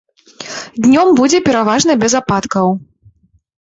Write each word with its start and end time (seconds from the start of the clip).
Днём 0.85 1.07
будзе 1.21 1.43
пераважна 1.51 1.99
без 2.07 2.13
ападкаў. 2.25 2.67